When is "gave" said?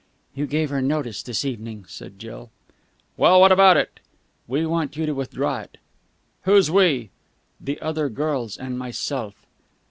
0.47-0.71